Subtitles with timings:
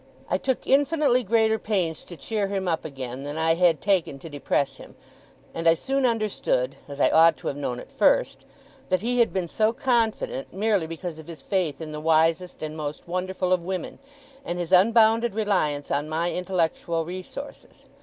[0.31, 4.29] I took infinitely greater pains to cheer him up again than I had taken to
[4.31, 4.95] depress him;
[5.53, 8.43] and I soon understood (as I ought to have known at first)
[8.89, 12.75] that he had been so confident, merely because of his faith in the wisest and
[12.75, 13.99] most wonderful of women,
[14.43, 17.85] and his unbounded reliance on my intellectual resources.